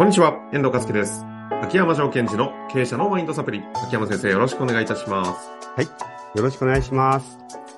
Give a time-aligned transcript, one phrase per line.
[0.00, 1.26] こんにちは、遠藤和樹です。
[1.62, 3.62] 秋山城賢治の経営者のマインドサプリ。
[3.84, 5.50] 秋山先生、よろしくお願いいたします。
[5.76, 5.84] はい。
[6.38, 7.36] よろしくお願いします。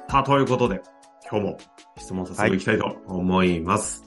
[0.08, 0.80] さあ、ということで、
[1.28, 1.58] 今日も
[1.98, 4.04] 質問させていきたいと思います。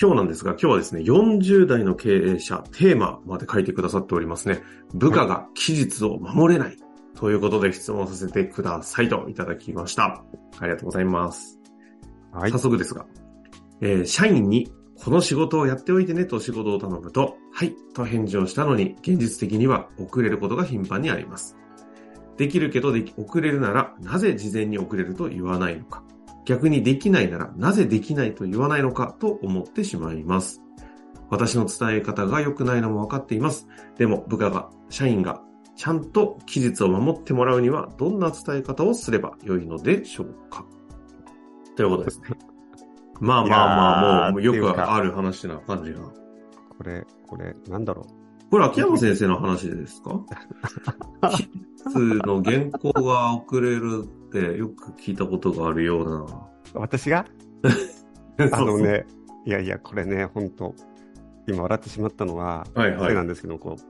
[0.00, 4.62] 今日なんですが、今日はですね、40代の経営者、テーマまで書いてくださっておりますね。
[4.94, 6.78] 部下が期日を守れない。
[7.14, 10.24] ということで質問させてくださいといただきました。
[10.60, 11.58] ありがとうございます。
[12.32, 12.58] はい早。
[12.58, 13.04] 速ですが、
[13.82, 14.72] えー社員に
[15.04, 21.56] この仕事をやっておいてねと仕事を頼むと、はい、と返事をしたのに、現実的には遅れることが頻繁にあります。
[22.36, 26.02] できるけどでき遅れるなら、なぜ事前に遅れると言わないのか。
[26.44, 30.62] 逆にできないなら、なぜできないと言わないのかと思ってしまいます。
[31.30, 33.68] 私の伝え方が良くないのも分かっています。
[33.98, 35.42] でも部下が、社員が、
[35.76, 40.64] ちゃんと期日を守ってもらうには、どんな伝え方をすれば良いのでしょうか
[41.76, 42.47] ということですね。
[43.20, 46.00] まあまあまあ、もうよくある話な感じが。
[46.00, 48.06] これ、これ、なんだろ
[48.50, 50.20] これ秋山先生の話ですか？
[51.36, 51.48] 期
[51.90, 56.16] 日の原稿が遅れるってよく聞いたことがあるような。
[56.20, 56.26] う。
[56.74, 57.26] 私が？
[58.52, 59.06] あのね、
[59.44, 60.74] いやいや、これね、本当
[61.46, 63.82] 今笑ってしまったのは、はいはいなんですけど、こう、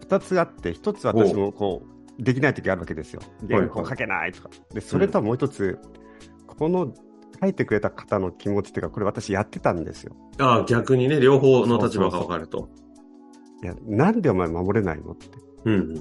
[0.00, 1.82] 二つあって、一つ私もこ
[2.18, 3.20] う、できない時あるわけですよ。
[3.48, 4.50] 原稿書けないとか。
[4.72, 5.78] で、それとはもう一つ、
[6.46, 6.92] この
[7.40, 10.16] 書いてくれた方の気持ちっていうか、これ私やってたんですよ。
[10.38, 12.68] ああ、逆にね、両方の立場が分かると。
[13.62, 15.28] いや、なんでお前守れないのって。
[15.64, 15.96] うんうん。
[15.96, 16.00] い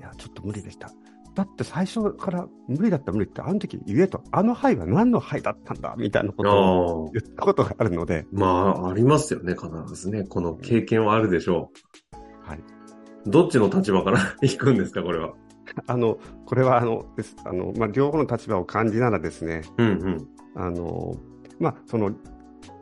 [0.00, 0.90] や、ちょっと無理でした。
[1.34, 7.10] だって最初から無理だったら無理って、あの時言えと、あの範囲は何の範囲だったんだみたいなことをああ。
[7.12, 10.24] 言ったことがあるので、まあ、ありますよね、必ずね。
[10.24, 11.70] この経験はあるでしょ
[12.42, 12.58] はい。
[12.58, 13.30] う。
[13.30, 15.34] どっちの立場から 行くんですか、これは。
[15.86, 20.28] あの、これはあの、ですあの、まあ、両方の立場を感じならですね、うんうん。
[20.58, 21.16] あの、
[21.58, 22.12] まあ、その、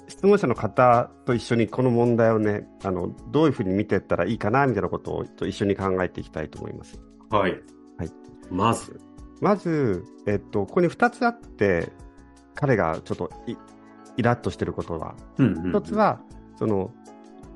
[0.08, 6.98] 質問者の方と一緒にこの問題をね、あの、どういうふうに見ていったらいいかな、みたいなことをと一緒に考えていきたいと思います。
[7.30, 7.52] はい。
[7.52, 8.10] はい。
[8.50, 9.00] まず。
[9.40, 11.92] まず、えっと、ここに2つあって、
[12.54, 13.54] 彼がちょっとい
[14.16, 15.70] イラッとしてることは、うんうんうん。
[15.70, 16.20] 一つは、
[16.58, 16.92] その、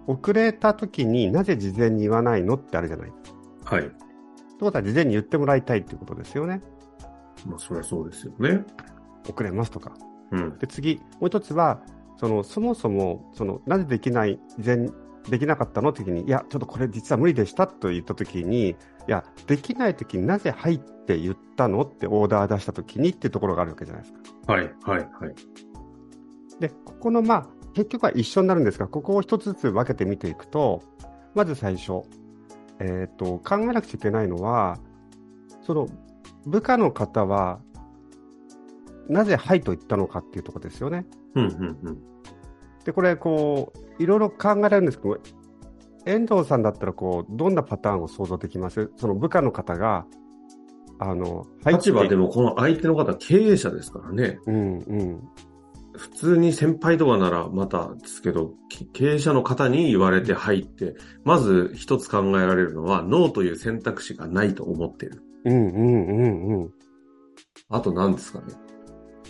[0.06, 3.08] 遅れた時になぜ事前に言わないのってあるじゃない。
[3.08, 3.30] って
[3.64, 3.90] はい。
[4.58, 6.60] ことは事前に言ってもらいたいっていうことですよね。
[7.46, 8.64] まあ、そりゃそうですよね。
[9.28, 9.92] 遅れますとか。
[10.32, 10.58] うん。
[10.58, 11.80] で、次、もう一つは、
[12.16, 14.90] その、そもそも、その、なぜできない、事前、
[15.28, 18.74] できなかったのって時に、いや、ちょっとこれ実は無理でしたと言った時に、い
[19.06, 24.14] や、できない時になぜ入って言ったのってオーダー出した時にっていうところがあるわけじゃないです
[24.46, 24.52] か。
[24.52, 25.34] はい、はい、はい。
[26.60, 30.82] で、ここの、まあ、結局は一緒になるんですが、ここを一つずつ分けて見ていくと、
[31.34, 32.02] まず最初、
[32.80, 34.78] えっ、と、考えなくちゃいけないのは、
[35.62, 35.88] その、
[36.46, 37.60] 部下の方は、
[39.08, 41.06] なぜはいと言ったのかっていうところですよね。
[41.34, 41.98] うん、うん、うん。
[42.84, 45.18] で、これ、こう、いろいろ考えられるんですけど、
[46.06, 48.90] 遠藤さんだったら、こう、どんなパターンを想像できます？
[48.96, 50.06] その部下の方が、
[50.98, 54.38] あの、立場でもこの相手の方は経営者ですからね。
[54.46, 55.28] うん、うん。
[55.92, 60.94] 普通に先輩とかならまたですけど、き経営者の方に言われて入って、
[61.24, 65.22] まず一つ考えられるのは、ノーという選択肢がないと思ってる。
[65.44, 66.70] うん、うん、うん、うん。
[67.68, 68.46] あと何ですかね？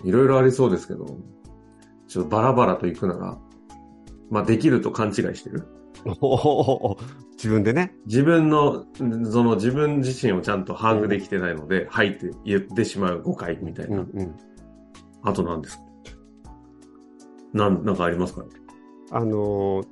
[0.05, 1.19] いろいろありそうですけど、
[2.09, 3.39] ちょっとバラバラと行くなら、
[4.31, 5.67] まあできると勘違いしてる？
[6.21, 6.99] おお
[7.33, 7.95] 自分でね。
[8.07, 8.87] 自分の、
[9.31, 14.03] その自分自身をちゃんと把握できてないので、はいって言ってしまう誤解みたいうん、な。
[14.03, 14.37] うん。
[15.23, 15.83] あと何ですか？
[17.53, 18.43] なん、なんかありますか？
[18.43, 18.49] ね
[19.11, 19.87] あのー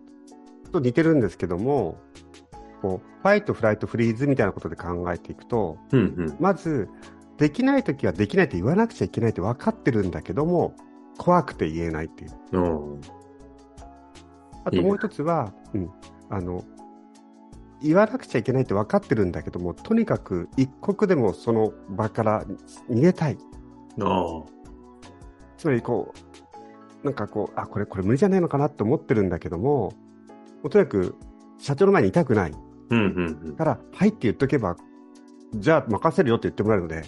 [0.70, 1.98] と似てるんですけども、
[2.82, 6.36] こう、ファイト、フライト、フリーズみたいなことで考えていくと、うんうん。
[6.38, 6.88] まず、
[7.38, 10.74] できないときはできないと言わなくちゃいけないって分かってるんだけども、
[11.18, 12.32] 怖くて言えないっていう。
[12.52, 12.58] う
[12.96, 13.00] ん
[14.64, 15.90] あともう一つは、うん、
[16.28, 16.62] あの、
[17.82, 22.44] 言わなくちゃいけないって分かってるんだけども、とにかく一刻でもその場から
[22.90, 23.38] 逃げたい。
[25.56, 26.12] つまりこ
[27.02, 29.92] う、なんかこう、あ、これ、これ無理じゃないのかなって思ってるんだけども、も
[30.64, 31.14] うとにかく
[31.58, 32.52] 社長の前にいたくない。
[32.90, 33.56] うんうんうん。
[33.56, 34.76] から、はいって言っとけば、
[35.54, 37.02] じゃあ任せるよって言ってもらえるので、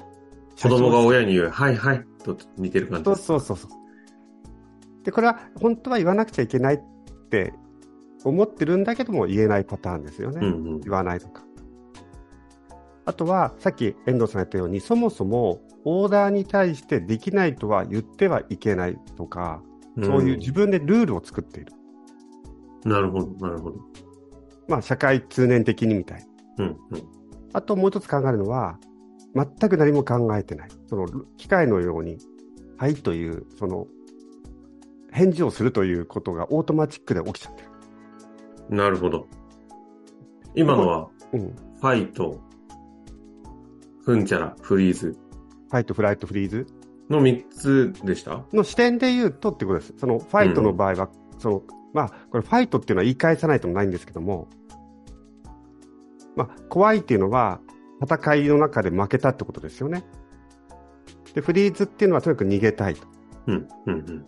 [0.62, 3.17] 子供が親に言う、はいはい、と似てる感じそう。
[3.17, 5.05] そうそうそう。
[5.05, 6.81] で、これは本当は言わなくちゃいけないっ
[7.31, 7.55] て
[8.25, 10.47] 思ってるんだけども言えないパターンですよね。
[10.47, 10.81] うんうん。
[10.81, 11.43] 言わないとか。
[13.07, 19.63] あとは、さっき遠藤さん言ったように、そもそもオーダーに対してできないとは言ってはいけないとか、
[20.03, 21.73] そういう自分でルールを作っている。
[22.85, 22.93] うん。
[22.93, 23.79] なるほど、なるほど。
[24.69, 26.27] まあ、社会通念的にみたい。
[26.59, 26.77] うんうん。
[27.53, 28.79] あともう一つ考えるのは、
[29.35, 30.69] 全く何も考えてない。
[30.88, 31.06] その
[31.37, 32.19] 機械のように、
[32.77, 33.87] はいという、その、
[35.12, 37.69] 返事をするということがオートマチックで起きちゃってる。
[38.77, 39.27] なるほど。
[40.55, 41.41] 今のは、うん。
[41.81, 42.41] fight、
[44.05, 46.67] フンチャラ、 freeze、fight、flight、freeze？
[47.09, 48.44] の3つでした？
[48.53, 49.94] の視点で言うとってことです。
[49.99, 51.62] そのファイトの場合は、その、
[51.93, 54.49] まあ、これファイトっていうのは言い返さないともないんですけども、
[56.37, 57.61] まあ、怖いっていうのは、
[58.02, 60.05] 戦いの中で負けたってことですよね。
[61.35, 63.06] で、 flight っていうのはとにかく逃げたいと。
[63.47, 64.26] うん、うん、うん。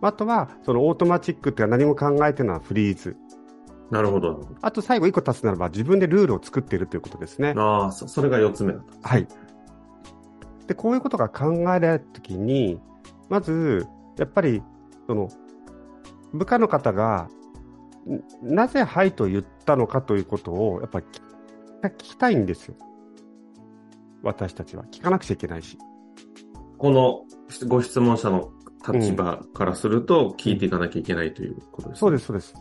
[0.00, 3.16] あとは、そのオートマチックっていうのは何も考えてるのは freeze。
[3.90, 4.48] なるほど。
[4.62, 7.54] あと最後一個足すならば自分でルールを作っているということですね。
[7.56, 9.08] ああ、そそれが4つ目だった。
[9.08, 9.26] はい。
[10.68, 12.80] で、こういうことが考えられたときに、
[13.28, 13.86] まず、
[14.16, 14.62] やっぱり、
[15.08, 15.28] その、
[16.32, 17.28] 部下の方が、
[18.08, 21.20] んなぜはいと言ったのかということを、やっぱり聞
[21.88, 22.76] 聞きたいんですよ。
[24.22, 24.84] 私たちは。
[24.90, 25.78] 聞かなくちゃいけないし。
[26.78, 27.24] この
[27.68, 28.52] ご質問者の
[28.86, 32.54] 立場からすると、聞いていかなきゃいけないということです、ねそうです、そうです。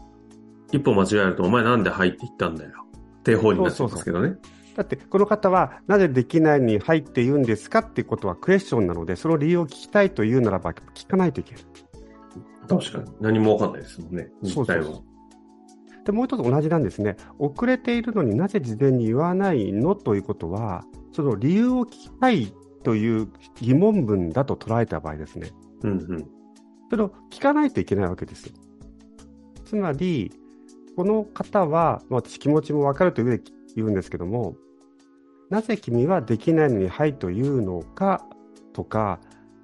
[0.71, 2.71] 一歩間違えると、お前なんで入っていったんだよ。
[3.19, 4.35] って方になっちゃいますけどね。
[4.75, 11.63] だって、この方は、なぜできないに入って言うんですかっていうことはクエスチョンなので、その理由を聞きたいというならば、聞かないといけない。
[12.67, 13.11] 確かに。
[13.19, 14.29] 何もわかんないですもんね。
[14.43, 15.01] そうそうそう実態は。
[16.05, 17.17] で、もう一つ同じなんですね。
[17.39, 19.95] 遅れているのになぜ事前に言わないの？
[19.95, 22.53] ということは、その理由を聞きたい
[22.83, 23.27] という
[23.61, 25.51] 疑問文だと捉えた場合ですね。
[25.83, 26.27] うんうん。
[26.89, 28.53] それを聞かないといけないわけですよ。
[29.65, 30.31] つまり、
[30.95, 33.43] この方は、まあ私気持ちもわかるという上で
[33.75, 34.55] 言うんですけども、
[35.49, 38.25] なぜ君はできないのにはいというのか
[38.73, 39.19] とか、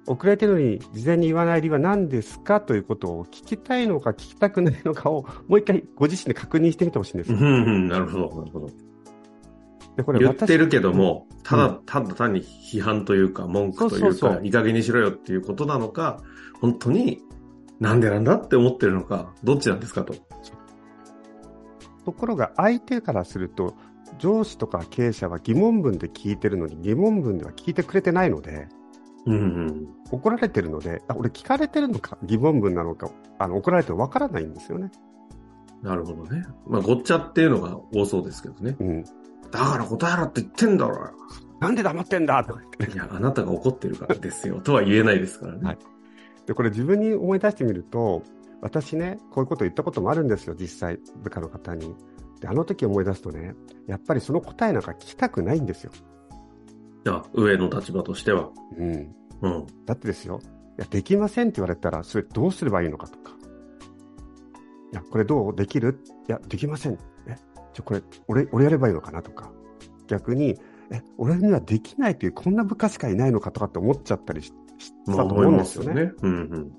[0.06, 7.38] 遅れてるのに事前に言わない理由は何ですかということを聞きたいのか聞きたくないのかをもう一回ご自身で確認してみてほしいんですよ。
[7.38, 7.88] うんうん。
[7.88, 8.70] なるほど、なるほど。
[9.96, 16.22] でこれ言ってるけども、ただ、うただ単に批判というか、文句というかいい加減にしろよっていうことなのか、
[16.60, 17.22] 本当に、
[17.80, 20.14] なんでなんだって思ってるのか、どっちなんですかと。
[22.04, 23.74] ところが相手からすると、
[24.18, 28.68] 上司とか経営者は疑問文で聞いてるのに疑問文では聞いてくれてないので、
[29.26, 29.88] うんうん。
[30.12, 34.90] 怒られてるので、あ、俺聞かれてるのか疑問文なのか、あの、怒られてるわからないんですよね。
[35.82, 36.44] なるほどね。
[36.66, 38.76] まあ、ごっちゃっていうのが多そうですけどね。
[38.78, 39.04] うん。
[39.56, 41.10] だから答えろって言ってんだろ
[41.60, 42.92] なんで黙ってんだとか言ってね。
[42.94, 44.60] いや、あなたが怒ってるからですよ。
[44.60, 45.60] とは言えないですからね。
[45.62, 45.78] はい
[46.46, 48.22] で、これ自分に思い出してみると、
[48.60, 51.92] 私ね、こういうこと言ったこともあるんですよ、実際、部下の方に。
[52.40, 53.56] で、あの時思い出すとね、
[53.88, 55.90] やっぱりその答えなんか聞きたくないんですよ。
[57.08, 58.50] あ上の立場としては。
[58.78, 59.14] うん。
[59.42, 59.66] うん。
[59.86, 60.38] だってですよ、
[60.78, 63.32] いや、できませんって言われたら、それどうすればいいのかとか。
[64.92, 65.56] いや、これどう？
[65.56, 65.98] できる？
[66.28, 66.98] いや、できません。
[67.76, 69.52] え、じゃこれ、俺、俺やればいいのかなとか。
[70.06, 70.58] 逆に、
[70.90, 76.12] え、俺にはできないという、こんな部下しかいないのかとかって思っちゃったりししたと思うんですよね。
[76.22, 76.72] うんうん。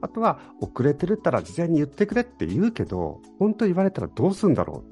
[0.00, 4.84] あとは、遅れてるったら事前に言ってくれって言うけど、本当言われたらどうすんだろ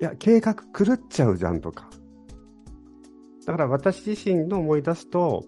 [0.00, 0.02] う。
[0.02, 1.90] いや、計画狂っちゃうじゃんとか。
[3.46, 5.44] だから私自身の思い出すと、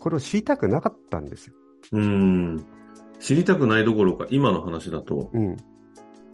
[0.00, 1.54] これを知りたくなかったんですよ。
[1.92, 2.64] うん。
[3.20, 5.56] 知りたくないどころか、今の話だと、うん。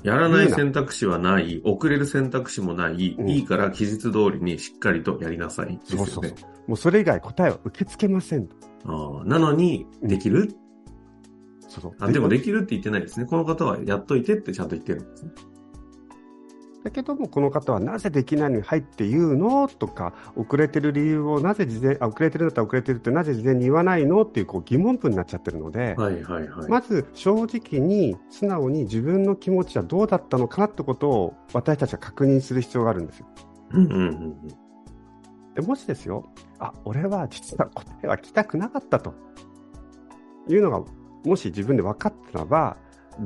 [0.03, 5.69] やらない選択肢はない、遅れる選択肢もない、うんいいから期日通りにしっかりとやりなさい。
[5.69, 5.81] ね。
[5.85, 6.35] そうそうそう。
[6.67, 8.57] もうそれ以外答えは受け付けませんと。
[8.85, 10.55] ああなのに、できる、
[11.69, 13.27] そうそうあでもできるって言ってないですね。
[13.27, 15.31] この方はやっといてってちゃんと言ってるんですね。
[16.85, 19.69] だけども、この方はなぜできないのに入って言うの？
[19.69, 24.23] とか、遅れてる理由をなぜ事前、あ、遅れてるんだったら遅れてるってなぜ事前に言わないの？
[24.23, 26.69] っていうこう疑問文になっちゃってるので、はいはいはい。
[26.69, 33.27] まず正直に素直に自分の気持ちはどうだったのかなってことを私たちは確認する必要があるんですよ。
[33.73, 34.37] うんうんうん
[35.55, 36.25] でもしですよ、
[36.59, 39.13] あ、俺は実は答えは聞きたくなかったと
[40.49, 40.83] いうのが、
[41.27, 42.79] もし自分で分かったらば、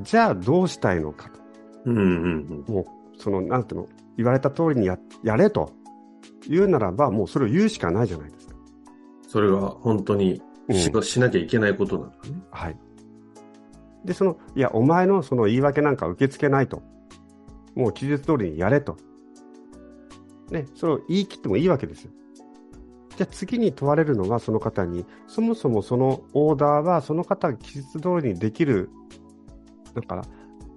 [0.02, 1.38] じゃあどうしたいのかと。
[1.84, 1.96] うん。
[1.96, 2.74] うんうんうん。
[2.74, 2.86] もう、
[3.18, 5.72] その、なんていうの、言われた通りにや、やれと
[6.48, 8.54] 言うならば、もうそれを言うしかないじゃないですか。
[9.28, 12.34] それが本当にし,、うんしなきゃいけないことなのかね。
[12.50, 12.78] はい。
[14.04, 16.82] で、その、いや、お前のその言い訳なんか受け付けないと。
[17.74, 18.96] もう記述通りにやれと。
[20.50, 22.10] ね、それを言い切ってもいいわけですよ。
[23.16, 28.90] じゃあ次に問われるのはその方に、そもそもそのオーダーはその方が記述通りにできる、
[29.94, 30.24] だから、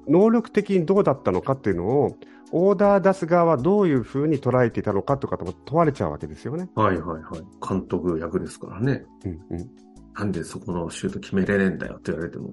[0.09, 2.17] 能力的にどうだったのかっていうのを、
[2.51, 6.69] オーダー出す側はどういうふうに捉えていたのかとかとも問われちゃうわけですよね。
[6.75, 7.67] はいはいはい。
[7.67, 9.05] 監督役ですからね。
[9.23, 9.69] うんうん。
[10.15, 12.51] なんでそこのシュート決めれねえんだよって言われても、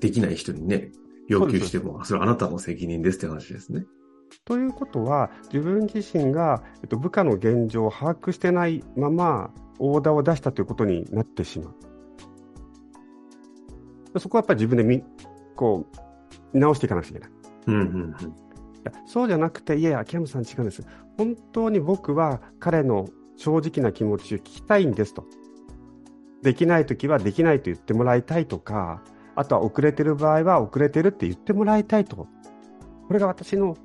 [0.00, 0.92] できない人にね、
[1.28, 3.84] 要求しても、それはあなたの責任ですって話ですね。
[4.44, 11.74] ということは、自分自身が、えっと、部下の現状を把握してないまま、オーダーを出したということになってしまう。
[14.20, 15.02] そこはやっぱり自分でみ
[15.56, 15.96] こう
[16.54, 17.30] 直していかなくちゃいけない。
[17.66, 18.10] うんうんうん。
[18.84, 20.86] やそうじゃなくて、いやいや、秋山さん違うんです。
[21.16, 23.06] 本当に僕は彼の
[23.36, 25.24] 正直な気持ちを聞きたいんですと。
[26.42, 29.02] できないときはできないと言ってもらいたいとか、
[29.34, 32.16] あとは遅れてる場合は遅れてるって言ってもらいたいと。
[32.16, 32.28] こ
[33.10, 33.76] れが私の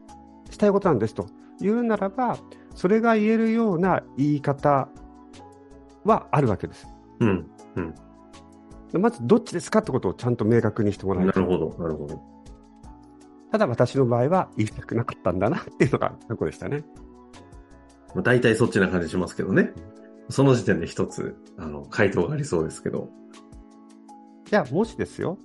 [0.49, 1.27] したいことなんですと
[1.59, 2.37] 言うならば、
[2.75, 4.89] それが言えるような言い方
[6.03, 6.87] はあるわけです。
[7.19, 7.49] うん。
[7.75, 7.81] う
[8.97, 9.01] ん。
[9.01, 11.43] まず、どっちですかってことをちゃんと明確にしてもらいたい。
[11.43, 12.21] なるほど、なるほど。
[13.51, 16.83] ただ私の場合は言いたくなかったんだなっていうのがそこでしたね。
[18.13, 19.71] まあ大体そっちな感じしますけどね。
[20.29, 23.09] その時点で一つ、あの、回答がありそうですけど。
[24.45, 25.37] じゃあ、もしですよ、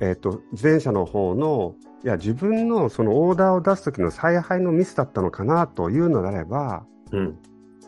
[0.00, 7.38] えっ、と、前者の方の、いや、自分のそのオーダーを出すときの采配のミスだったのかなというのであれば、うん。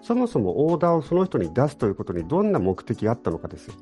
[0.03, 3.75] そもそもオーダーをその人に出すということにどんな目的があったのかですよ。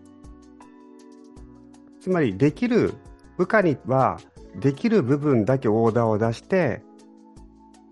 [2.00, 2.94] つまり、できる、
[3.37, 4.18] 部下には、
[4.61, 6.82] できる部分だけオーダーを出して、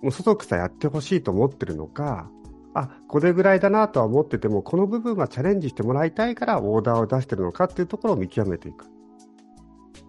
[0.02, 2.30] もうそそくさやってほしいと思ってるのか、
[2.74, 8.86] あ、これぐらいだなとは思ってても、この部分はチャレンジしてもらいたいからオーダーを出してるのかっていうところを見極めていく。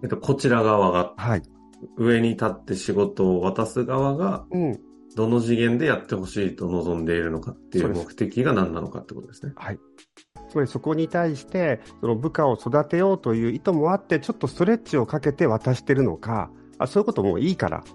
[0.03, 1.41] えっと、こちら側が、はい。
[1.97, 4.79] 上に立って仕事を渡す側が、うん。
[5.15, 9.53] どの次元でやってほしいと望んでいるのかっていう目的が何なのかってことですね。
[9.55, 9.79] はい。
[10.51, 17.85] つまりそこに対して、その部下を育てようという意図もあって、ちょっとストレッチをかけて渡してるのか、あそういうこともういいから、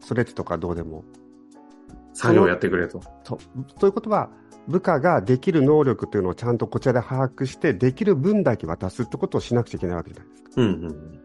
[0.00, 1.04] ストレッチとかどうでも。
[2.14, 3.02] 作業をやってくれと。
[3.24, 3.38] そう。
[3.78, 4.30] ということは、
[4.68, 10.50] 部下ができる能力というのをちゃんとこちらで把握して、できる分だけ渡すってことをしなくちゃいけないわけじゃないですか。
[10.56, 11.20] うんうん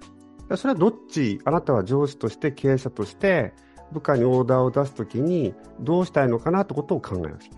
[0.55, 3.53] それはどっち、あなたは上司として経営者として、
[3.91, 7.50] 部下にオーダーを出すときに、どうしたいのかなってことを考えます。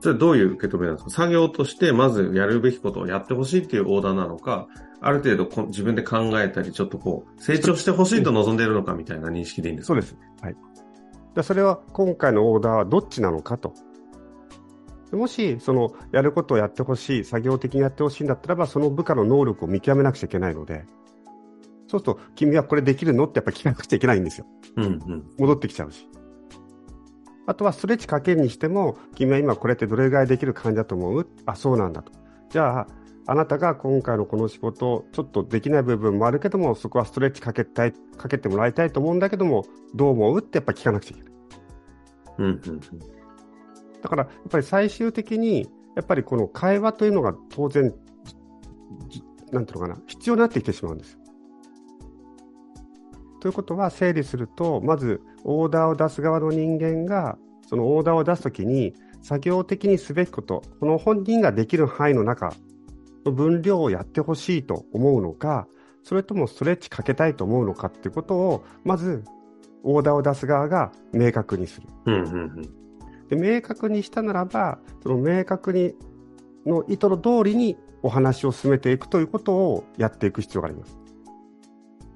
[0.00, 1.10] それどういう受け止めなんですか？
[1.10, 4.68] 作業としてまずやるべきことをやってほしいっていうオーダーなのか、
[5.00, 9.94] ある程度こ自分で考えたり、ちょっとこう、成長してほしいと望んでいるのかみたいな認識でいいんですか？
[9.94, 10.16] そうです。
[10.42, 10.56] はい。
[11.34, 13.74] でそれは今回のオーダーはどっちなのかと。
[15.12, 20.84] もし、その、やることをやってほしい、作業的にやってほしいんだったらば、その部下の能力を見極めなくちゃいけないので、
[21.86, 23.26] そうすると、君はこれできるの？
[23.26, 24.46] ってやっぱ聞かなくちゃいけないんですよ。
[24.76, 25.24] うんうん。
[25.38, 26.08] 戻ってきちゃうし。
[27.46, 31.28] あとはストレッチかけるにしても、君は今これってどれぐらいできる感じだと思う？
[31.46, 32.12] あ、そうなんだと。
[32.50, 32.86] じゃあ、
[33.28, 41.32] あなたが今回のこの仕事、ちょっとできない部分もあるけども、そこはストレッチかけたい、かけてもらいたいと思うんだけども、どう思うってやっぱ聞かなくちゃいけない。
[42.38, 42.80] うんうんうん。
[44.02, 47.94] だから、やっぱり最終的に、やっぱりこの会話というのが当然、
[49.08, 51.18] じなんていうのかな、必要になってきてしまうんです。
[53.40, 57.38] ということは、整理すると、まず、オーダーを出す側の人間が、
[57.68, 62.52] そのオーダーを出すときに、作業的にすべきこと、この本人ができる範囲の中
[63.24, 65.68] の分量をやってほしいと思うのか、
[66.02, 69.24] それともストレッチかけたいと思うのかっていうことを、まず、
[69.82, 71.86] オーダーを出す側が明確にする。
[72.06, 72.62] うんうんうん。
[73.28, 75.94] で明確にしたならば、その明確に
[76.66, 80.98] の意図の通りにお話を進めていくということをやっていく必要があります。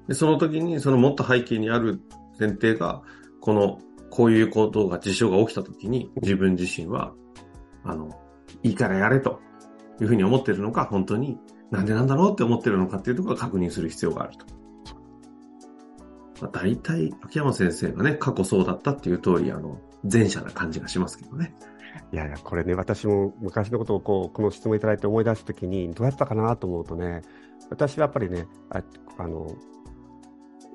[0.07, 2.01] で、その時に、そのもっと背景にある
[2.39, 3.01] 前提が、
[3.41, 3.79] この、
[4.09, 7.13] こういうことが、事象が起きた時に、自分自身は、
[7.83, 8.09] あの、
[8.63, 9.39] いいからやれと
[9.99, 11.37] いうふうに思ってるのか、本当に、
[11.71, 14.45] なんでなんだろうって思ってるのかっていうところを確認する必要があると。
[16.41, 19.79] まあ、大体、秋山先生がね、過去そうだったっていう通り、あの、
[20.11, 21.53] 前者な感じがしますけどね。
[22.11, 27.21] いやいや、これね、私も昔のことをこうこの質問いただいて思い出すときに、どうやったかなと思うとね、
[27.69, 28.81] 私はやっぱりね、あ
[29.17, 29.47] あの、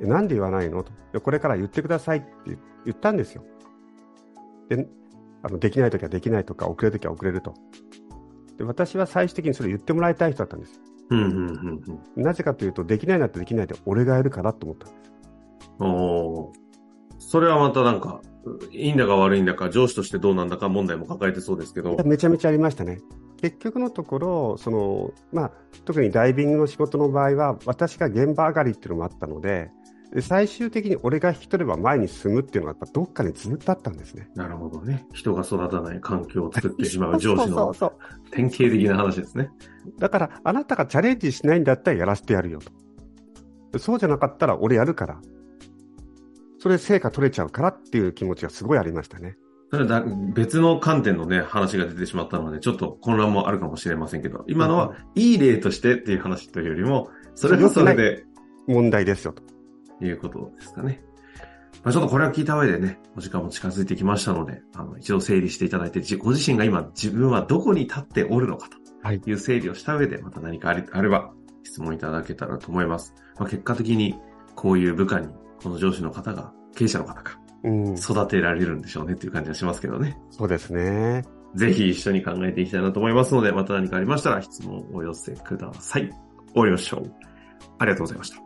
[0.00, 0.83] なんで言わないの？
[0.83, 0.93] と。
[1.12, 3.45] でこれから言ってくださいって言言ったんですよ。
[4.69, 4.87] で、
[5.43, 7.55] あのできないときはできないとか、遅れるときは遅れると。
[8.59, 10.81] で、私は最終的にそれを言ってもらいたい人だったんです。
[11.11, 11.83] うん、うん、
[12.17, 15.12] うん、なぜかというと、できないなってできないで俺がやるからと思ったんです。
[15.81, 15.88] うん。
[15.88, 16.67] おー
[17.19, 18.21] それはまたなんか、
[18.71, 21.97] いいんだか悪いんだか、上司としてどうなんだか問題も抱えてそうですけど。
[22.05, 23.00] めちゃめちゃありましたね。
[23.41, 25.53] 結局のところ、そのまあ、
[25.85, 29.71] 特にダイビングの仕事の場合は、私が現場上がりっていうのもあったので、
[30.17, 34.31] で最終的に俺が引き取れば前に進むっていうのが、やっぱどっかにずっとあったんですね。
[34.35, 35.05] なるほどね。
[35.13, 37.75] 人が育たない環境を作ってしまう上司の
[38.31, 39.51] 典型的な話ですね。
[39.99, 42.73] だから、あなたがチャレンジしないんだったらやらせてやるよと。
[43.73, 45.21] でそうじゃなかったら俺やるから。
[46.61, 49.37] それ成果取れちゃうからっていう気持ちがすごいありましたね。
[49.71, 58.25] それはだ別の観点のね、話が出てしまったので、ちょっと混乱もあるかもしれませんけど、今のは、いい例としてっていう話というよりも、それはそれで、
[58.67, 59.46] 問題ですよと。
[60.00, 61.03] いうことですかね。
[61.85, 68.69] まあ、ちょっとこれを聞いた上でね、お時間も近づいてきましたので、あの、一度整理していただいて、じご自身が今自分はどこに立っておるのか
[69.03, 73.15] はいという整理をした上で、また何かあれあれば質問いただけたらと思います。
[73.38, 74.17] まあ、結果的に
[74.55, 75.29] こういう部下に
[75.62, 77.95] この上司の方が経営者の方か、うん。
[77.95, 80.19] 育てられるんでしょうねっていう感じがしますけどね。
[80.31, 81.25] そうですね。
[81.55, 86.11] ぜひ一緒に考えていきたいなと思いますので、また何かありましたら質問をお寄せください。
[86.53, 87.12] 終わりましょう。
[87.79, 88.46] ありがとうございました。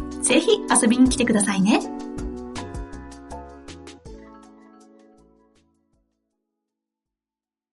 [0.21, 1.79] ぜひ遊びに来てくださいね。